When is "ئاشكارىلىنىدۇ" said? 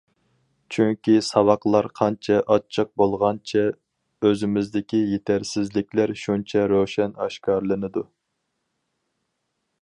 7.27-8.07